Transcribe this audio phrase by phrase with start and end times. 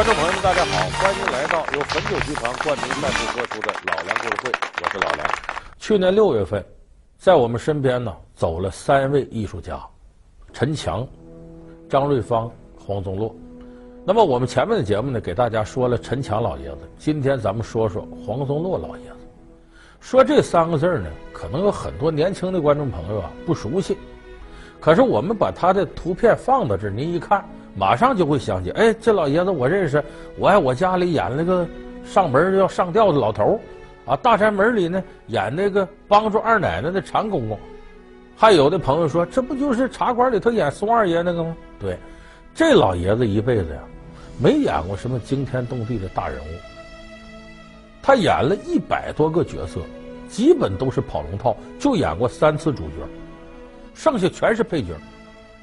[0.00, 4.50] 观众朋友们，大家好，欢迎来到由汾酒集团冠名赞助播出的《老梁故事会》，
[4.82, 5.28] 我是老梁。
[5.78, 6.64] 去年六月份，
[7.18, 9.78] 在我们身边呢走了三位艺术家：
[10.54, 11.06] 陈强、
[11.86, 13.36] 张瑞芳、黄宗洛。
[14.02, 19.16] 那么我们前面的节目呢，给大家说了陈强老爷子，今天咱们说说黄宗洛老爷子。
[20.00, 23.98] 说这三个字呢，可能有很多年轻的观众朋友啊不熟悉，
[24.80, 27.46] 可是我们把他的图片放到这儿，您一看。
[27.74, 30.02] 马上就会想起，哎，这老爷子我认识，
[30.38, 31.66] 我爱我家里演那个
[32.04, 33.60] 上门要上吊的老头
[34.04, 37.58] 啊，大宅门里呢演那个帮助二奶奶的长公公，
[38.36, 41.56] 还有的朋友说，这不就是茶馆里头演宋二爷那个吗？
[41.78, 41.96] 对，
[42.54, 43.80] 这老爷子一辈子呀，
[44.38, 46.50] 没演过什么惊天动地的大人物，
[48.02, 49.80] 他演了一百多个角色，
[50.28, 53.06] 基本都是跑龙套，就演过三次主角，
[53.94, 54.88] 剩下全是配角，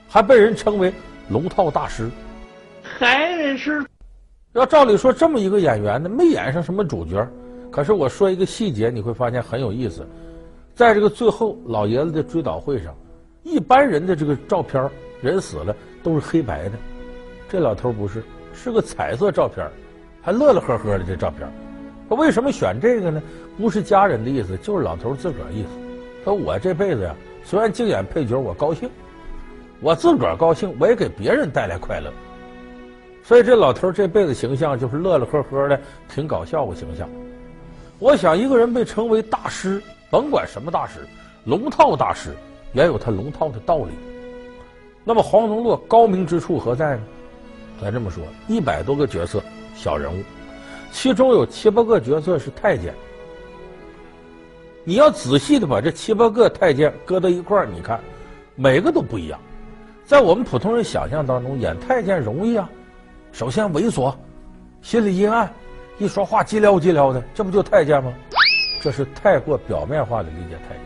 [0.08, 0.94] 还被人称为。
[1.30, 2.10] 龙套大师，
[2.82, 3.86] 还得是
[4.54, 7.28] 要照理说这么一个演员呢，没演上什么主角。
[7.70, 10.08] 可是我说一个细节，你会发现很有意思。
[10.74, 12.96] 在这个最后老爷子的追悼会上，
[13.44, 14.90] 一般人的这个照片，
[15.22, 16.72] 人死了都是黑白的，
[17.50, 19.70] 这老头不是，是个彩色照片，
[20.22, 21.48] 还乐乐呵呵的这照片。
[22.10, 23.22] 他为什么选这个呢？
[23.58, 25.70] 不是家人的意思，就是老头自个儿意思。
[26.24, 28.90] 说我这辈子呀，虽然净演配角，我高兴。
[29.80, 32.12] 我自个儿高兴，我也给别人带来快乐。
[33.24, 37.08] 所以这老头这辈子形象就是乐乐呵呵的，挺搞笑的形象。
[38.00, 41.06] 我想一个人被称为大师，甭管什么大师，
[41.46, 42.36] 龙套大师
[42.74, 43.92] 也有他龙套的道理。
[45.04, 47.02] 那么黄宗洛高明之处何在呢？
[47.82, 49.44] 咱这么说，一百多个角色
[49.76, 50.24] 小人物，
[50.92, 52.94] 其中有七八个角色是太监。
[54.84, 58.00] 你要仔细的把这七八个太监搁到一块儿，你看
[58.56, 59.40] 每个都不一样。
[60.08, 62.70] 在我们普通人想象当中，演太监容易啊。
[63.34, 64.16] 首先猥琐，
[64.82, 65.52] 心里阴暗，
[65.98, 68.14] 一说话叽撩叽撩的，这不就太监吗？
[68.82, 70.84] 这是太过表面化的理解太监。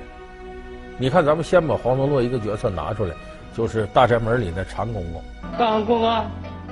[0.98, 3.14] 你看，咱们先把黄宗洛一个角色拿出来，
[3.56, 5.24] 就是大宅门里的常公公。
[5.56, 6.26] 长公公，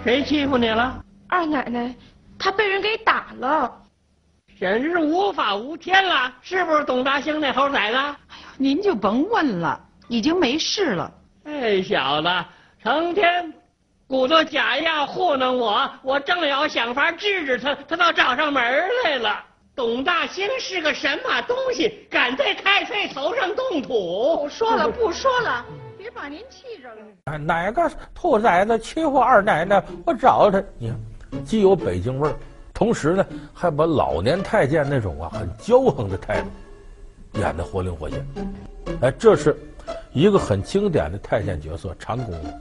[0.03, 1.05] 谁欺负你了？
[1.27, 1.93] 二奶奶，
[2.39, 3.71] 她被人给打了，
[4.59, 7.97] 简直是无法无天了，是不是董大兴那猴崽子？
[7.97, 8.17] 哎呀，
[8.57, 11.13] 您就甭问了，已经没事了。
[11.49, 12.29] 这小子
[12.81, 13.51] 成天
[14.07, 18.63] 鼓捣假药糊弄我，我正要想法治治他，他倒找上门
[19.03, 19.43] 来了。
[19.75, 22.05] 董大兴是个什么东西？
[22.09, 24.37] 敢在太岁头上动土？
[24.43, 25.65] 不说了，不说了，
[25.97, 27.37] 别把您气着了。
[27.39, 29.83] 哪个兔崽子欺负二奶奶？
[30.05, 30.63] 我找他。
[30.77, 30.89] 你
[31.31, 32.35] 看，既有北京味儿，
[32.73, 38.25] 同时呢，还把老年太监那种啊很骄横的态度演得活灵活现。
[39.01, 39.57] 哎，这是。
[40.11, 42.53] 一个很经典的太监角色长公公，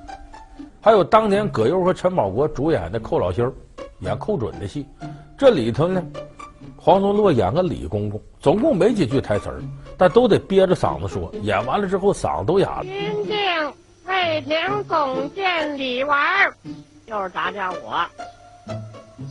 [0.82, 3.52] 还有当年葛优和陈宝国主演的寇老心儿
[4.00, 4.86] 演寇准的戏，
[5.36, 6.02] 这里头呢，
[6.76, 9.62] 黄宗洛演个李公公，总共没几句台词儿，
[9.96, 12.84] 但都得憋着嗓子说，演完了之后嗓子都哑了。
[12.84, 13.36] 钦定
[14.06, 16.54] 沛平总监李纨儿，
[17.06, 18.04] 就是咱家我，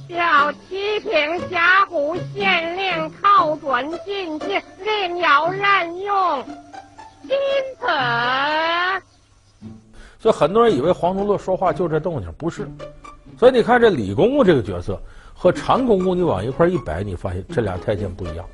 [0.10, 1.12] 叫七品
[1.50, 6.44] 峡谷县令寇准进京，另有任用。
[7.28, 7.36] 因
[7.80, 7.86] 此，
[10.20, 12.68] 所以很多人以为黄宗洛说话就这动静，不是。
[13.38, 15.00] 所以你看这李公公这个角色
[15.34, 18.46] 和常公公，你往一块一摆，你发现这俩太监不一样。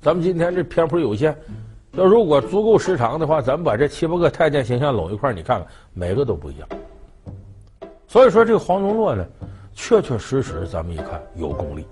[0.00, 1.36] 咱们今天这篇幅有限，
[1.92, 6.68] 要如果足够时长的话，咱们把这七八个太监形象拢一块，你看看每个都不一样。
[8.06, 9.26] 所以说这个黄宗洛呢，
[9.74, 11.84] 确确实实咱们一看有功力，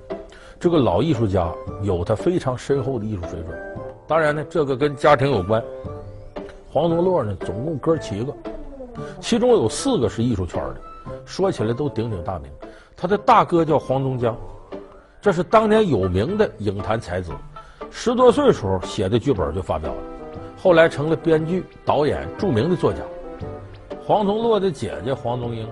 [0.61, 1.53] 这个老艺术家
[1.83, 3.86] 有他非常深厚的艺术水准。
[4.06, 5.62] 当然呢，这个跟家庭有关。
[6.71, 8.33] 黄宗洛呢，总共哥七个，
[9.21, 10.77] 其中有四个是艺术圈的，
[11.25, 12.50] 说起来都鼎鼎大名。
[12.97, 14.37] 他的大哥叫黄宗江，
[15.21, 17.33] 这是当年有名的影坛才子，
[17.91, 19.99] 十多岁时候写的剧本就发表了，
[20.56, 23.00] 后来成了编剧、导演，著名的作家。
[24.05, 25.69] 黄宗洛的姐姐黄宗英，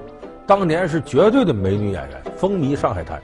[0.46, 3.22] 当年是绝对的美女演员，风靡上海滩。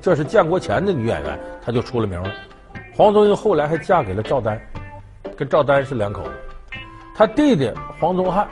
[0.00, 2.30] 这是建国前的女演员，她就出了名了。
[3.00, 4.60] 黄宗英后来还嫁给了赵丹，
[5.34, 6.30] 跟赵丹是两口子。
[7.14, 8.46] 他弟弟黄宗汉，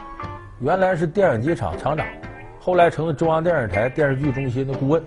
[0.60, 2.06] 原来是电影机厂厂长，
[2.58, 5.04] 后来成了中央电视台电视剧中心的顾问。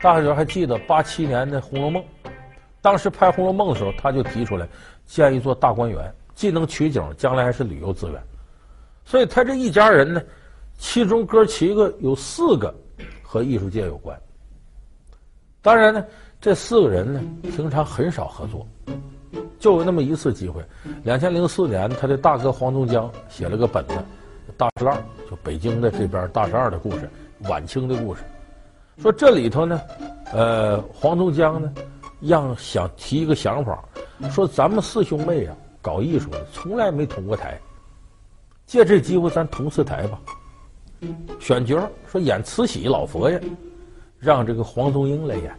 [0.00, 2.02] 大家还记得八七年的《红楼梦》，
[2.82, 4.66] 当时拍《红楼梦》的时候，他就提出来
[5.06, 8.20] 建一座大观园，既能取景，将来还是旅游资源。
[9.04, 10.20] 所以他这一家人呢，
[10.76, 12.74] 其中哥七个有四个
[13.22, 14.20] 和艺术界有关。
[15.62, 16.04] 当然呢。
[16.40, 17.20] 这四个人呢，
[17.54, 18.66] 平常很少合作，
[19.58, 20.64] 就有那么一次机会。
[21.04, 23.94] 两千零四年，他的大哥黄宗江写了个本子
[24.56, 24.94] 《大十二》，
[25.30, 27.10] 就北京的这边大十二的故事，
[27.40, 28.22] 晚清的故事。
[28.96, 29.78] 说这里头呢，
[30.32, 31.70] 呃，黄宗江呢，
[32.20, 33.84] 让想提一个想法，
[34.30, 37.60] 说咱们四兄妹啊，搞艺术的从来没同过台，
[38.64, 40.18] 借这机会咱同次台吧。
[41.38, 43.38] 选角说演慈禧老佛爷，
[44.18, 45.54] 让这个黄宗英来演，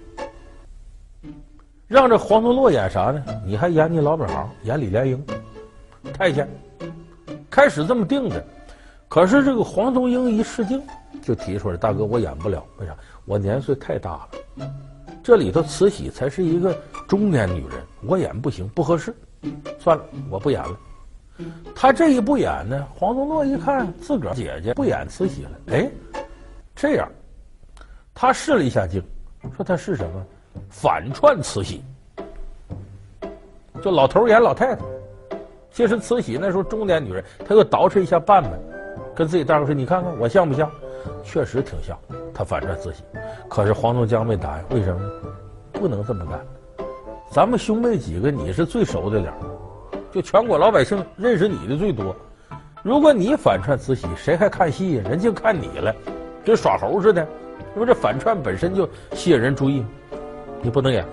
[1.91, 3.21] 让这黄宗洛演啥呢？
[3.45, 5.21] 你还演你老本行，演李莲英，
[6.13, 6.47] 太监。
[7.49, 8.41] 开始这么定的，
[9.09, 10.81] 可是这个黄宗英一试镜，
[11.21, 12.95] 就提出来：“大哥，我演不了，为啥？
[13.25, 14.71] 我年岁太大了。
[15.21, 16.73] 这里头慈禧才是一个
[17.09, 19.13] 中年女人，我演不行，不合适。
[19.77, 20.79] 算了，我不演了。”
[21.75, 25.91] 他这一不演呢，黄宗洛一看自个姐姐不演慈禧了，哎，
[26.73, 27.11] 这样，
[28.13, 29.03] 他试了一下镜，
[29.57, 30.25] 说他是什么？
[30.69, 31.83] 反串慈禧，
[33.81, 34.81] 就老头演老太太。
[35.71, 38.51] 其实慈禧那时候中年女人，她又捯饬一下扮扮，
[39.15, 40.69] 跟自己大哥说：“你看看我像不像？
[41.23, 41.97] 确实挺像。”
[42.33, 43.03] 她反串慈禧，
[43.47, 45.11] 可是黄宗江没答应，为什么呢？
[45.71, 46.39] 不能这么干。
[47.31, 49.31] 咱们兄妹几个，你是最熟的脸。
[50.11, 52.13] 就全国老百姓认识你的最多，
[52.83, 55.03] 如果你反串慈禧，谁还看戏呀？
[55.09, 55.95] 人就看你了，
[56.43, 57.25] 跟耍猴似的。
[57.73, 59.85] 因为这反串本身就吸引人注意，
[60.61, 61.05] 你不能演。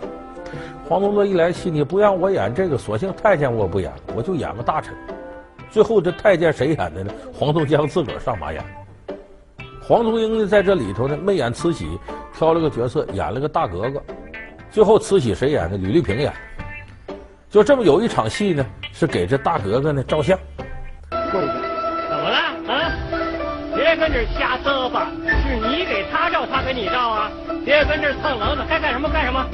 [0.89, 4.95] 黄宗洛一来气，你不让我演这个，索性太监我不演，我就演个大臣。
[5.71, 7.13] 最后这太监谁演的呢？
[7.33, 8.65] 黄宗江自个儿上马演。
[9.83, 11.99] 黄宗英呢，在这里头呢没演慈禧，
[12.35, 14.03] 挑了个角色演了个大格格。
[14.71, 15.77] 最后慈禧谁演的？
[15.77, 16.33] 吕丽萍演。
[17.51, 18.65] 就这么有一场戏呢。
[18.91, 20.37] 是给这大格格呢照相，
[21.31, 21.68] 怎么了？
[23.99, 27.31] 跟这瞎嘚吧，是你给他照，他给你照啊！
[27.65, 29.45] 别跟这蹭棱子，该干什么干什么。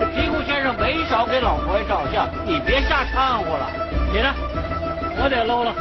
[0.00, 3.70] 这皮裤先生没少给老佛爷照相，你别瞎掺和了。
[4.12, 4.34] 你呢？
[5.22, 5.74] 我得搂了。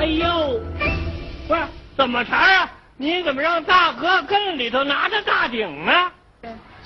[0.00, 0.60] 哎呦，
[1.46, 1.60] 不是
[1.96, 2.70] 怎么茬啊？
[2.96, 5.92] 你怎么让大哥跟里头拿着大鼎呢？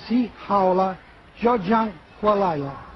[0.07, 0.97] 行，好了，
[1.41, 1.89] 小强
[2.21, 2.88] 过来了。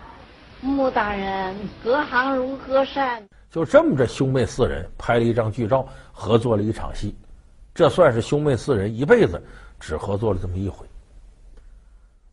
[0.64, 3.20] 穆大人，隔行如隔山。
[3.50, 7.16] 就这么着，兄妹四人拍了一张剧照，合作了一场戏，
[7.74, 9.42] 这算是兄妹四人一辈子
[9.80, 10.86] 只合作了这么一回。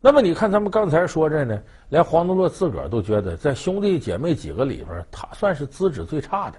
[0.00, 6.56] 那么你看，咱们刚才说这呢，连黄宗洛自个儿都觉得，在兄弟姐妹几个里边，他算是资质最差的。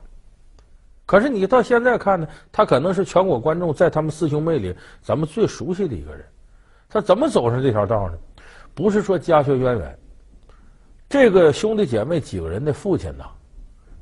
[1.06, 6.25] 可是你到现在看呢，他可能是全国观众在他们四兄妹里咱们最熟悉的一个人。
[6.89, 8.17] 他怎么走上这条道呢？
[8.75, 10.00] 不是说家学渊源，
[11.12, 13.25] 这个兄弟姐妹几个人的父亲呐，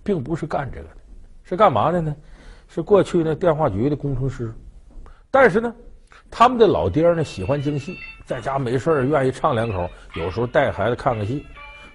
[0.03, 0.97] 并不是干这个的，
[1.43, 2.15] 是干嘛的呢？
[2.67, 4.53] 是过去那电话局的工程师。
[5.31, 5.73] 但是呢，
[6.29, 11.43] 他们的老爹呢喜欢京戏，在家没事愿意唱两口，有时候带孩子看看戏，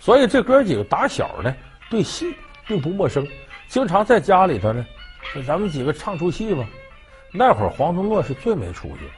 [0.01, 1.55] 所以这哥几个打小呢
[1.89, 2.35] 对戏
[2.67, 3.25] 并不陌生，
[3.69, 4.85] 经常在家里头呢，
[5.47, 6.67] 咱们几个唱出戏吧。
[7.33, 9.11] 那会儿黄宗洛是最没出息的。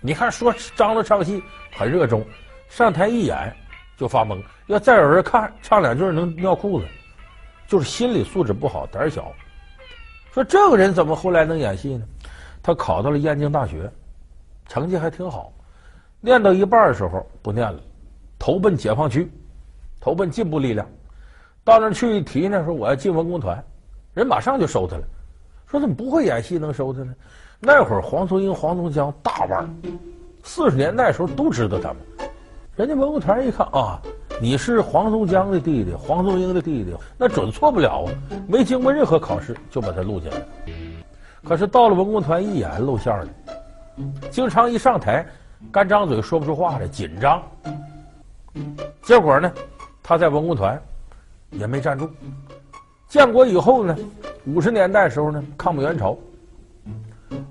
[0.00, 1.42] 你看，说张罗唱戏
[1.76, 2.26] 很热衷，
[2.70, 3.54] 上台一演
[3.96, 4.42] 就发懵。
[4.66, 6.86] 要再有人看，唱两句能尿裤子，
[7.66, 9.32] 就是心理素质不好，胆小。
[10.32, 12.04] 说这个人怎么后来能演戏呢？
[12.62, 13.90] 他考到了燕京大学，
[14.66, 15.52] 成绩还挺好。
[16.22, 17.78] 练到一半的时候不念了，
[18.38, 19.30] 投奔解放区，
[20.00, 20.86] 投奔进步力量。
[21.62, 23.62] 到那去一提呢，说我要进文工团，
[24.14, 25.02] 人马上就收他了。
[25.66, 27.14] 说怎么不会演戏能收他呢？
[27.60, 29.68] 那会儿黄宗英、黄宗江大腕儿，
[30.42, 31.96] 四十年代时候都知道他们。
[32.76, 34.00] 人家文工团一看啊，
[34.42, 38.12] 你是黄宗江的弟弟，黄宗英的弟弟，那准错不了啊。
[38.48, 40.38] 没经过任何考试就把他录进来。
[41.44, 43.28] 可是到了文工团一眼露馅了，
[44.28, 45.24] 经常一上台
[45.70, 47.40] 干张嘴说不出话来，紧张。
[49.02, 49.52] 结果呢，
[50.02, 50.80] 他在文工团
[51.52, 52.10] 也没站住。
[53.06, 53.96] 建国以后呢，
[54.46, 56.18] 五十年代时候呢，抗美援朝。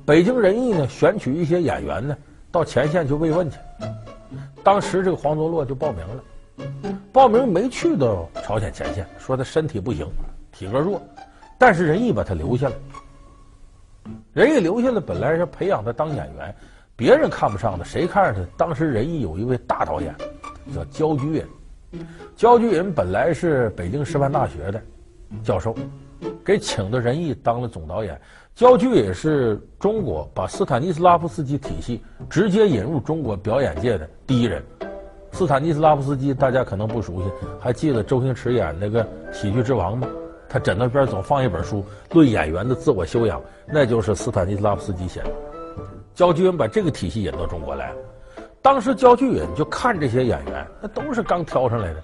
[0.06, 2.18] 北京人艺呢，选取一些演员呢，
[2.52, 3.58] 到前线去慰问去。
[4.64, 6.24] 当时这个黄宗洛就报名了，
[7.12, 10.08] 报名没去到朝鲜前线，说他身体不行，
[10.52, 11.02] 体格弱，
[11.58, 12.76] 但是人艺把他留下了。
[14.34, 16.56] 人艺留下来本来是培养他当演员，
[16.96, 18.50] 别人看不上他，谁看上他？
[18.58, 20.14] 当时人艺有一位大导演
[20.74, 21.46] 叫焦菊隐，
[22.36, 24.82] 焦菊隐本来是北京师范大学的
[25.44, 25.76] 教授，
[26.44, 28.20] 给请到人艺当了总导演。
[28.56, 34.64] 焦菊隐是中国把斯坦尼斯拉夫斯基体系直接引入中国表演界的第一人。
[35.32, 40.08] 斯坦尼斯拉夫斯基大家可能不熟悉，还记得周星驰演那个《喜剧之王》吗？
[40.48, 45.32] 他枕头边总放一本书，论演员的自我修养，那就是斯坦尼斯拉夫斯基写的。
[46.14, 47.92] 焦菊隐把这个体系引到中国来。
[48.62, 52.02] 当时焦菊隐就看这些演员，那都是刚挑上来的，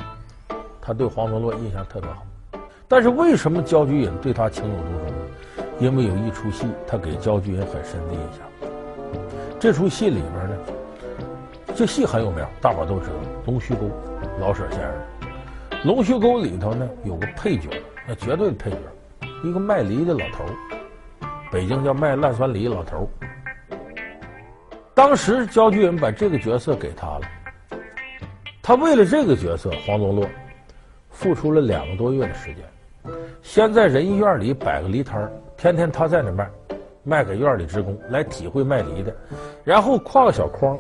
[0.82, 2.26] 他对黄宗洛印象特别好。
[2.88, 5.14] 但是为什么焦菊隐对他情有独钟？
[5.80, 8.42] 因为有一出戏，他给焦菊隐很深的印象。
[9.60, 10.58] 这出戏里边呢，
[11.74, 13.14] 这戏很有名，大伙都知道
[13.46, 13.86] 《龙须沟》，
[14.40, 14.92] 老舍先生。
[15.88, 17.70] 《龙须沟》里头呢有个配角，
[18.06, 18.78] 那绝对的配角，
[19.44, 20.44] 一个卖梨的老头，
[21.50, 23.10] 北京叫卖烂酸梨老头。
[24.94, 27.22] 当时焦菊隐把这个角色给他了，
[28.62, 30.28] 他为了这个角色，黄宗洛
[31.10, 33.14] 付出了两个多月的时间。
[33.42, 36.50] 先在人医院里摆个梨摊，天天他在那卖，
[37.04, 39.14] 卖给院里职工来体会卖梨的。
[39.66, 40.80] 然后挎个小筐，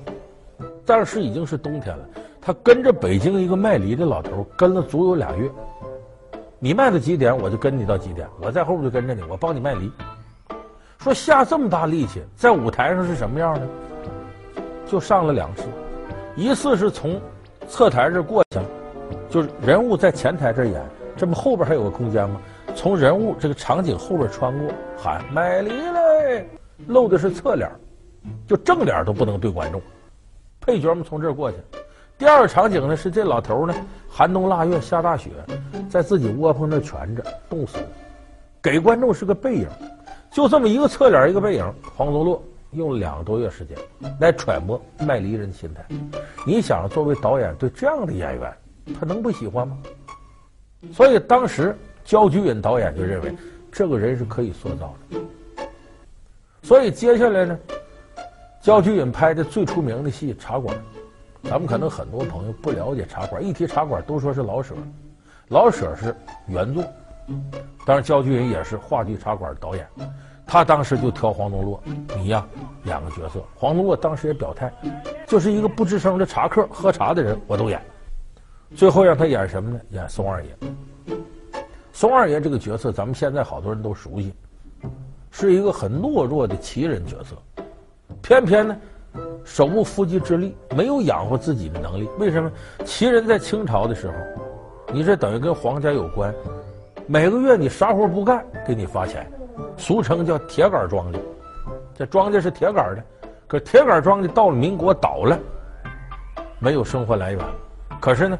[0.86, 2.06] 当时已经是冬天了，
[2.40, 5.52] 他跟着北京一个卖梨的老头跟了足有俩月。
[6.60, 9.92] 你卖到几点，我就跟你到几点，我在后边就跟着你，我帮你卖梨。
[11.00, 13.68] 说下这么大力气，在舞台上是什么样呢？
[14.86, 15.64] 就上了两次，
[16.38, 17.20] 一次是从
[17.68, 18.62] 侧台这过去，
[19.30, 20.82] 就是人物在前台这演。
[21.18, 22.40] 这不后边还有个空间吗？
[22.76, 26.48] 从人物这个场景后边穿过，喊卖梨嘞，
[26.88, 27.70] 露的是侧脸，
[28.48, 29.82] 就正脸都不能对观众。
[30.62, 31.58] 配角们从这儿过去。
[32.18, 33.74] 第二个场景呢是这老头呢，
[34.10, 35.30] 寒冬腊月下大雪，
[35.90, 37.88] 在自己窝棚那蜷着，冻死了，
[38.62, 39.68] 给观众是个背影，
[40.32, 41.74] 就这么一个侧脸一个背影。
[41.96, 43.78] 黄宗洛用两个多月时间
[44.20, 45.86] 来揣摩卖梨人的心态。
[46.46, 48.54] 你想，作为导演对这样的演员，
[49.00, 49.78] 他能不喜欢吗？
[50.94, 51.76] 所以当时
[52.10, 53.36] 焦菊隐导演就认为
[53.72, 55.20] 这个人是可以塑造的。
[56.64, 57.60] 所以接下来呢，
[58.60, 60.76] 焦菊隐拍的最出名的戏《茶馆》，
[61.48, 64.74] 咱们可能很多朋友不了解《茶馆》，一提《茶馆》都说是老舍，
[65.50, 66.16] 老舍是
[66.48, 66.84] 原作，
[67.86, 69.88] 当然焦菊隐也是话剧《茶馆》导演，
[70.48, 71.80] 他当时就挑黄宗洛，
[72.18, 72.44] 你呀
[72.86, 73.40] 演个角色。
[73.54, 74.74] 黄宗洛当时也表态，
[75.28, 77.80] 就是一个不吱声的茶客，喝茶的人我都演。
[78.76, 79.80] 最后让他演什么呢？
[79.92, 80.50] 演松二爷。
[82.00, 84.34] 松二爷这个角色，咱们现在好多人都熟悉，
[85.32, 87.36] 是一个很懦弱的奇人角色。
[88.22, 88.78] 偏偏呢，
[89.44, 92.10] 手无缚鸡之力，没有养活自己的能力。
[92.18, 92.50] 为什么？
[92.86, 94.14] 奇人在清朝的时候，
[94.94, 96.34] 你这等于跟皇家有关，
[97.06, 99.30] 每个月你啥活不干，给你发钱，
[99.76, 101.20] 俗称叫铁杆庄稼。
[101.98, 103.04] 这庄稼是铁杆的，
[103.46, 105.38] 可铁杆庄稼到了民国倒了，
[106.60, 107.46] 没有生活来源。
[108.00, 108.40] 可是呢，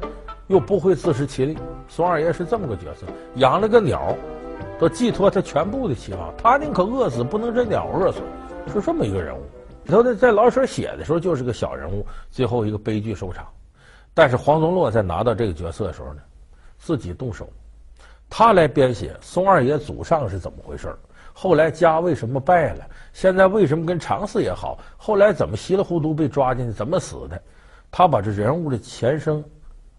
[0.50, 1.56] 又不会自食其力。
[1.86, 4.16] 松二爷是这么个角色，养了个鸟，
[4.80, 6.34] 都寄托他全部的期望。
[6.36, 8.20] 他宁可饿死，不能这鸟饿死，
[8.72, 9.40] 是这么一个人物。
[9.84, 13.46] 你说在老舍写的时候就是个小人物，最后一个悲剧收场。
[14.12, 16.20] 但是黄宗洛在拿到这个角色的时候呢，
[16.78, 17.48] 自己动手，
[18.28, 20.92] 他来编写松二爷祖上是怎么回事，
[21.32, 27.40] 后来家为什么败了，现在为什么跟长四爷好，后来怎么稀里糊涂被抓进去，怎么死的。
[27.88, 29.42] 他把这人物的前生，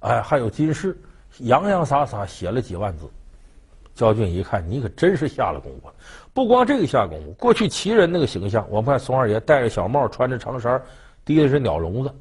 [0.01, 0.95] 哎，还有金饰，
[1.39, 3.09] 洋洋洒洒写了几万字。
[3.93, 5.89] 焦俊一看，你可真是下了功夫。
[6.33, 10.81] 不光这个下功夫，过去奇人那个形象，我们看松二爷戴着小帽，穿着长衫，
[11.25, 12.11] 提的是鸟笼子。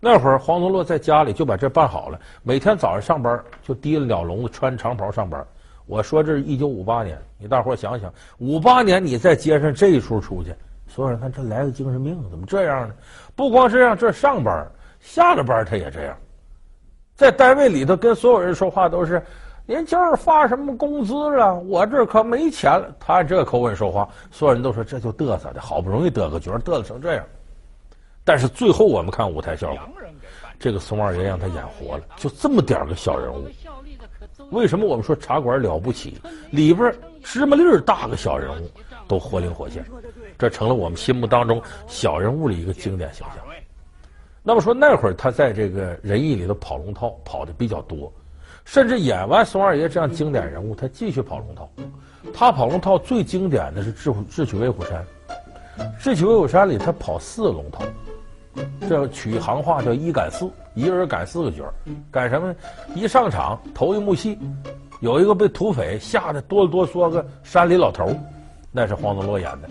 [0.00, 5.44] 那会儿黄宗洛在家里就把这办好了，每天早上上班就提了鸟笼子，穿长袍上班。
[5.86, 10.54] 我说这是一九五八年，你大伙想想，五八年你在街上这一出出去。
[10.86, 12.94] 所有人看这来个精神病，怎么这样呢？
[13.34, 14.66] 不光是让这上班，
[15.00, 16.16] 下了班他也这样，
[17.14, 19.22] 在单位里头跟所有人说话都是
[19.66, 21.54] ：“您今儿发什么工资了？
[21.54, 27.24] 我这可没钱了。”他按这口吻说话，所有人都说这就嘚瑟的，好不容易得个角，嘚瑟成这样。
[28.24, 29.80] 但是最后我们看舞台效果，
[30.58, 33.46] 这个松二爷让他演活了，就这么点个小人物。
[34.50, 36.20] 为什么我们说茶馆了不起？
[36.50, 36.92] 里边
[37.22, 38.70] 芝麻粒大个小人物
[39.06, 39.84] 都活灵活现。
[40.38, 43.44] 这成了我们心目当中小人物的一个经典形象。
[44.42, 48.12] 那么说那会儿他在这个人艺里头跑龙套跑的比较多，
[48.64, 51.70] 甚至演完松二爷这样经典人物，他继续跑龙套。
[52.34, 55.04] 他跑龙套最经典的是智《智取威虎山》，
[56.02, 57.84] 《智取威虎山》里他跑四个龙套，
[58.88, 61.64] 这取行话叫一赶四，一个人赶四个角
[62.10, 62.56] 赶什么呢？
[62.94, 64.38] 一上场头一幕戏，
[65.00, 68.12] 有一个被土匪吓得哆哆嗦个山里老头，
[68.72, 69.68] 那是黄宗洛演的。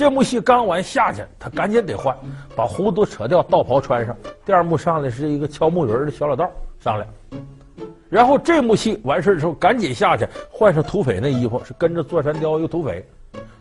[0.00, 2.16] 这幕戏刚完下去，他赶紧得换，
[2.56, 4.16] 把胡子扯掉，道袍穿上。
[4.46, 6.50] 第二幕上来是一个敲木鱼的小老道
[6.82, 7.06] 上来，
[8.08, 13.06] 然后这幕戏完事之后赶紧下去换上土匪那衣服，是跟着座山雕一个土匪。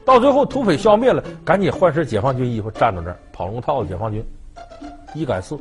[0.06, 4.26] 到最后土匪消灭了，赶紧换身解放军衣服站到那儿跑龙套的解放军，
[5.14, 5.60] 一赶四。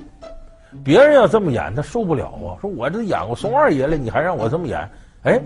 [0.84, 2.54] 别人要这么演，他受不了啊！
[2.60, 4.88] 说我这演过松二爷了，你还让我这么演？
[5.24, 5.42] 哎，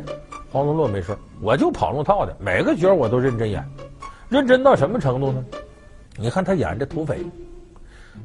[0.50, 3.66] 黄宗洛没事，我就跑龙套的，每个角我都认真演。
[4.32, 5.44] 认真到什么程度呢？
[6.16, 7.18] 你看他演这土匪，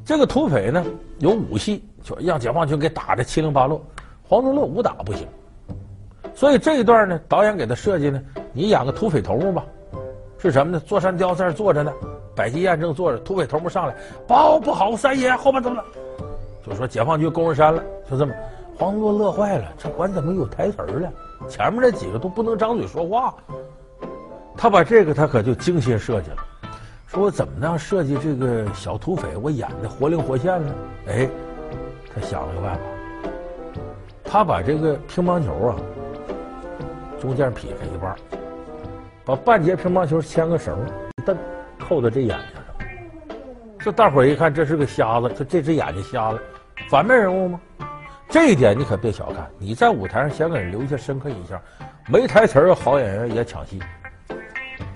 [0.06, 0.82] 这个土匪呢
[1.18, 3.78] 有武戏，就让解放军给打得七零八落。
[4.22, 5.28] 黄宗洛武打不行，
[6.34, 8.22] 所以这一段呢，导演给他设计呢，
[8.54, 9.62] 你演个土匪头目吧，
[10.38, 10.80] 是什么呢？
[10.80, 11.92] 座山雕在那坐着呢，
[12.34, 13.94] 百济堰正坐着，土匪头目上来，
[14.26, 15.84] 报不好，三爷后边怎么了？
[16.66, 18.32] 就说解放军攻上山了，就这么。
[18.78, 21.12] 黄宗珞乐坏了，这管怎么有台词了？
[21.48, 23.34] 前面那几个都不能张嘴说话。
[24.60, 26.36] 他把这个他可就精心设计了，
[27.06, 30.74] 说我怎么样设计这个小土匪，我演的活灵活现呢？
[31.06, 31.28] 哎，
[32.12, 32.80] 他想了个办法，
[34.24, 35.76] 他把这个乒乓球啊
[37.20, 38.16] 中间劈开一半，
[39.24, 40.76] 把半截乒乓球牵个绳
[41.18, 41.38] 一蹬，
[41.78, 43.38] 扣到这眼睛上。
[43.78, 46.40] 这大伙儿一看，这是个瞎子，这这只眼睛瞎了，
[46.90, 47.60] 反面人物吗？
[48.28, 51.62] 这一点你可别小看，你在舞台上想给人留下深刻印象，
[52.08, 53.80] 没台词儿好演员也抢戏。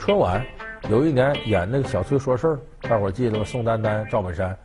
[0.05, 0.45] 春晚
[0.89, 3.45] 有一年演那个小崔说事儿，大伙儿记得吗？
[3.45, 4.59] 宋丹丹、赵本山，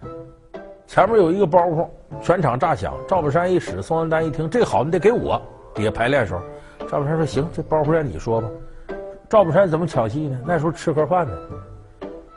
[0.88, 1.88] 前面有一个包袱，
[2.24, 2.96] 全场炸响。
[3.08, 5.40] 赵本山一使，宋丹丹一听这好，你得给我。
[5.76, 6.42] 底下排练时候，
[6.90, 8.50] 赵本山说行，这包袱让你说吧。
[9.30, 10.40] 赵本山怎么抢戏呢？
[10.44, 11.38] 那时候吃盒饭呢。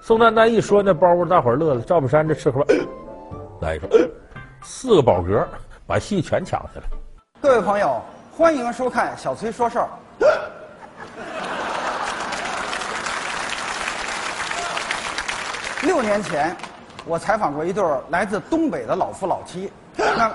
[0.02, 1.80] 宋丹丹一说那包袱，大伙儿乐了。
[1.80, 2.76] 赵本山这吃盒饭，
[3.62, 3.88] 来一个
[4.60, 5.48] 四个宝格。
[5.86, 6.82] 把戏全抢下来。
[7.40, 7.98] 各位朋友，
[8.36, 9.88] 欢迎收看小崔说事儿。
[15.82, 16.54] 六年前，
[17.06, 19.72] 我采访过一对来自东北的老夫老妻。
[19.96, 20.30] 那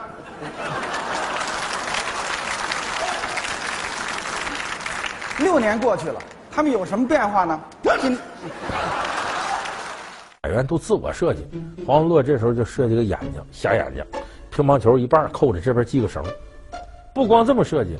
[5.38, 6.20] 六年过去了，
[6.52, 7.62] 他们有什么变化呢？
[8.02, 8.18] 今
[10.46, 11.46] 演员都自我设计，
[11.86, 14.04] 黄文乐这时候就设计个眼睛，瞎眼睛。
[14.50, 16.24] 乒乓球一半扣着这边系个绳，
[17.14, 17.98] 不光这么设计，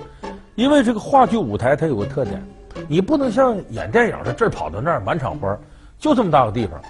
[0.56, 2.44] 因为这个话剧舞台它有个特点，
[2.88, 5.56] 你不能像演电影的这儿跑到那儿满场花，
[6.00, 6.82] 就这么大个地方，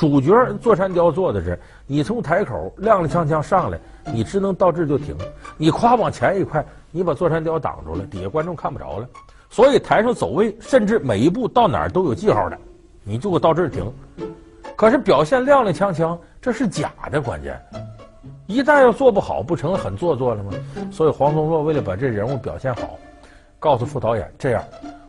[0.00, 3.78] 主角座山雕坐在这儿，你从台口踉踉跄跄上来，
[4.14, 5.14] 你只能到这就停，
[5.58, 9.06] 你夸往前一块，你把座山雕挡住了，底下观众看不着了，
[9.50, 12.56] 所以台上走位甚至每一步到哪儿都有记号的，
[13.04, 13.92] 你就给我到这儿停，
[14.74, 17.60] 可是表现踉踉跄跄，这是假的，关键。
[18.46, 20.50] 一旦要做不好，不成了很做作了吗？
[20.90, 22.96] 所以黄宗洛为了把这人物表现好，
[23.58, 24.64] 告诉副导演这样：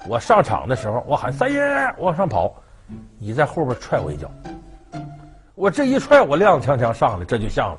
[0.09, 1.61] 我上场的时候，我喊三爷
[1.97, 2.53] 往上跑，
[3.17, 4.29] 你在后边踹我一脚。
[5.61, 7.77] 我这一踹，我踉踉跄跄上来，这就像了。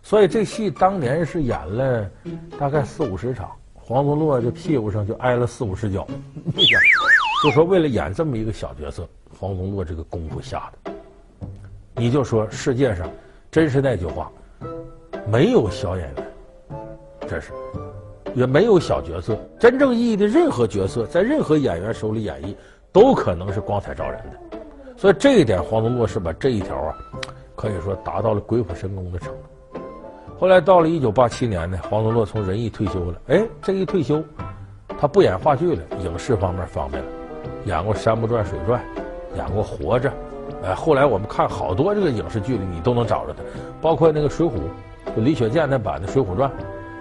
[0.00, 2.08] 所以这戏当年是演了
[2.56, 6.06] 大概四五十场，黄宗洛这屁股上就挨了四五十脚。
[7.42, 10.92] 就说为了演这么一个小角色，黄宗洛这个功夫下的，
[11.96, 13.10] 你就说世界上
[13.50, 14.30] 真是那句话。
[15.26, 16.32] 没有小演员，
[17.26, 17.50] 这是
[18.36, 19.36] 也没有小角色。
[19.58, 22.54] 真正意义的任何角色，在任何演员手里演绎，
[22.92, 24.59] 都可能是光彩照人的。
[25.00, 26.94] 所以这一点，黄宗洛是把这一条啊，
[27.56, 29.80] 可以说达到了鬼斧神工的程度。
[30.38, 33.18] 后来到了一九八七年呢，黄宗洛从人艺退休了。
[33.28, 34.22] 哎，这一退休，
[35.00, 37.08] 他不演话剧了，影视方面方便了，
[37.64, 38.78] 演过《山不转水转》，
[39.38, 40.10] 演过《活着》。
[40.62, 43.42] 哎，后来我们看好多这个影视剧里，你都能找着他，
[43.80, 44.50] 包括那个《水浒》。
[45.16, 46.50] 就李雪健那版的《水浒传》，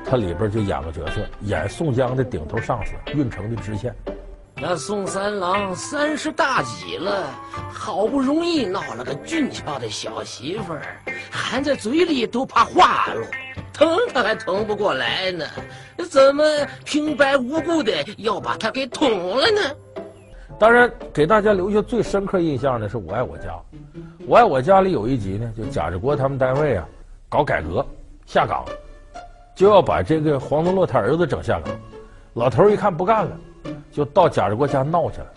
[0.06, 3.94] 他里边就演个角色，演宋江的顶头上司，运城的知县。
[4.62, 7.28] 那宋三郎三十大几了，
[7.72, 10.82] 好不容易闹了个俊俏的小媳妇儿，
[11.32, 13.26] 含在嘴里都怕化了，
[13.72, 15.46] 疼他还疼不过来呢，
[16.10, 16.44] 怎么
[16.84, 19.62] 平白无故的要把他给捅了呢？
[20.60, 23.44] 当然，给大家留下最深刻印象的是《我爱我家》。
[24.28, 26.86] 《我爱我家》里有一集呢，就贾志国他们单位啊，
[27.30, 27.86] 搞改革。
[28.26, 28.66] 下岗，
[29.56, 31.74] 就要把这个黄宗洛他儿子整下岗。
[32.34, 33.32] 老头一看不干了，
[33.92, 35.28] 就到贾志国家闹去了。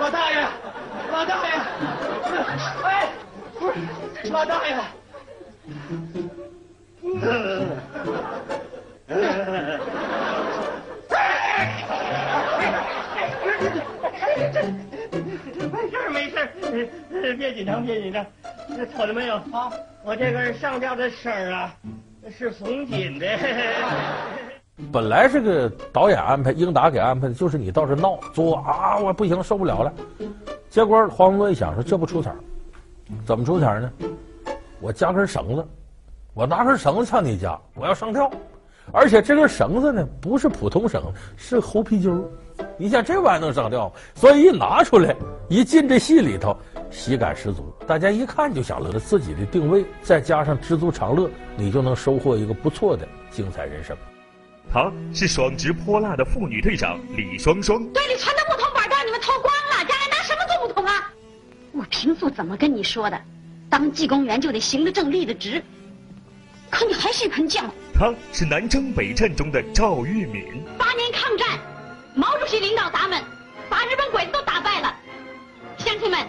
[0.00, 0.46] 老大爷，
[1.12, 1.50] 老大爷，
[2.84, 3.08] 哎，
[3.58, 3.74] 不是，
[4.30, 4.76] 老大爷。
[17.36, 18.24] 别紧张，别紧张，
[18.78, 19.72] 这瞅见没有啊？
[20.04, 21.74] 我这根上吊的绳啊，
[22.30, 23.26] 是松紧的。
[24.92, 29.92] 本来这个导演安排，英达给安排的就是你到这闹作啊，我不行，受不了了。
[30.70, 32.32] 结果黄宗珞一想说，这不出彩，
[33.26, 33.90] 怎么出彩呢？
[34.80, 35.66] 我加根绳子，
[36.32, 38.30] 我拿根绳子上你家，我要上吊，
[38.92, 41.02] 而且这根绳子呢，不是普通绳，
[41.36, 42.22] 是猴皮筋儿。
[42.76, 43.92] 你想这玩意儿能上吊？
[44.14, 45.16] 所以一拿出来，
[45.48, 46.56] 一进这戏里头。
[46.90, 53.96] 喜感十足，大家一看就想了，自己的定位，再加上知足常乐，你就能收获一个不错的精彩人生。
[54.72, 57.78] 她是爽直泼辣的妇女队长李双双。
[57.92, 61.12] 队里穿的木桶板凳你们偷光了，将来拿什么做木桶啊？
[61.72, 63.20] 我平素怎么跟你说的？
[63.70, 65.62] 当技工员就得行得正立得直。
[66.70, 67.72] 可你还是一盆浆糊。
[67.94, 70.62] 他是南征北战中的赵玉敏。
[70.76, 71.58] 八年抗战，
[72.14, 73.22] 毛主席领导咱们
[73.70, 74.94] 把日本鬼子都打败了，
[75.78, 76.20] 乡亲们，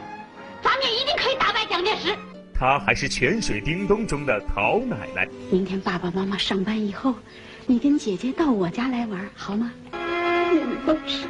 [0.63, 2.15] 咱们也一定可以打败蒋介石。
[2.54, 5.28] 他还是泉水叮咚中的陶奶奶。
[5.52, 7.15] 明天爸爸妈妈上班以后，
[7.65, 9.72] 你跟姐姐到我家来玩，好吗？
[10.52, 11.26] 你们都是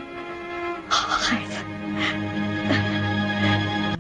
[0.87, 1.63] 好孩子。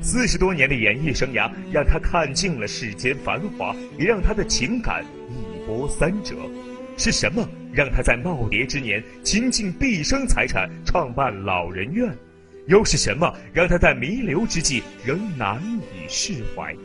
[0.01, 6.35] 四十多年的演艺生涯，让他看尽了世间繁华，也让他的情感一波三折。
[6.97, 12.11] 是什么让他在耄耋之年倾尽毕生财产创办老人院？
[12.69, 15.59] 又是什么让他在弥留之际仍难
[15.91, 16.75] 以释怀？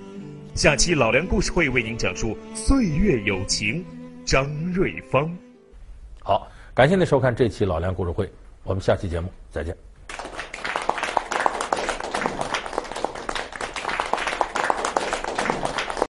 [0.55, 3.85] 下期老梁故事会为您讲述岁月有情，
[4.25, 5.31] 张瑞芳。
[6.23, 9.77] 好，感谢您收看这期老梁故事会，我们下期节目再见。